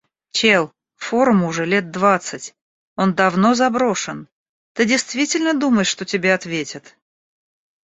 Чел, 0.31 0.73
форуму 0.97 1.47
уже 1.49 1.65
лет 1.65 1.91
двадцать. 1.91 2.55
Он 2.95 3.13
давно 3.13 3.53
заброшен. 3.53 4.29
Ты 4.73 4.85
действительно 4.85 5.53
думаешь, 5.53 5.89
что 5.89 6.05
тебе 6.05 6.33
ответят? 6.33 6.97